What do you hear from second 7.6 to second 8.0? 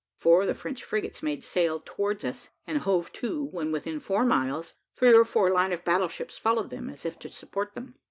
them.